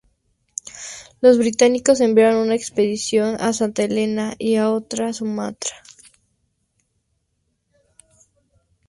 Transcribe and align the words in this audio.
Los 1.19 1.37
británicos 1.37 2.01
enviaron 2.01 2.41
una 2.47 2.55
expedición 2.55 3.37
a 3.39 3.53
Santa 3.53 3.83
Helena 3.83 4.33
y 4.39 4.57
otra 4.57 5.09
a 5.09 5.13
Sumatra. 5.13 5.75